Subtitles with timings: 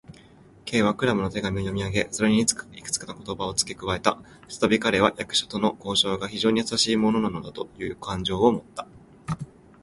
[0.65, 4.15] Ｋ はクラムの手紙を読みあげ、それにいくつかの言葉をつけ加えた。
[4.47, 8.87] ふたたび彼は、役所との交渉が非常にやさしいものなのだという感情をもった。